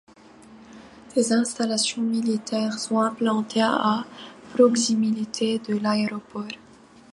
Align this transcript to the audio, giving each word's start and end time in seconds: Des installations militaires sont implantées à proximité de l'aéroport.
Des 1.13 1.31
installations 1.31 2.01
militaires 2.01 2.79
sont 2.79 2.97
implantées 2.99 3.61
à 3.61 4.03
proximité 4.55 5.59
de 5.59 5.77
l'aéroport. 5.77 6.45